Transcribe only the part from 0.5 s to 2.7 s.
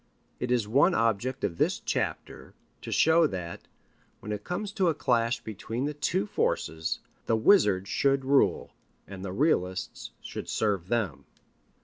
one object of this chapter